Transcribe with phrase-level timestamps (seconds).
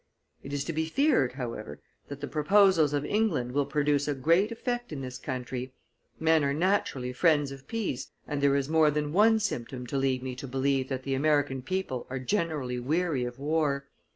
[0.41, 4.51] It is to be feared, however, that the proposals of England will produce a great
[4.51, 5.73] effect in this country.
[6.19, 10.23] Men are naturally friends of peace, and there is more than one symptom to lead
[10.23, 13.85] me to believe that the American people are generally weary of war.